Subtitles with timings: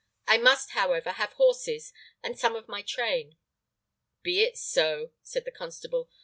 [0.25, 1.93] I must, however, have horses
[2.23, 3.37] and some of my train."
[4.23, 6.09] "Be it so," said the constable.